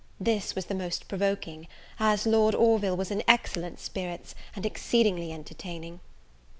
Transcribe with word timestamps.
This 0.19 0.55
was 0.55 0.65
the 0.65 0.73
most 0.73 1.07
provoking, 1.07 1.67
as 1.99 2.25
Lord 2.25 2.55
Orville 2.55 2.97
was 2.97 3.11
in 3.11 3.21
excellent 3.27 3.79
spirits, 3.79 4.33
and 4.55 4.65
exceedingly 4.65 5.31
entertaining. 5.31 5.99